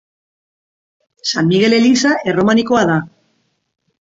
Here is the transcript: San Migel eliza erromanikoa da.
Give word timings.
San 1.31 1.51
Migel 1.51 1.77
eliza 1.81 2.15
erromanikoa 2.33 2.83
da. 2.93 2.99